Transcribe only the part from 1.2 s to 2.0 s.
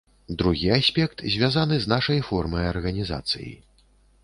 звязаны з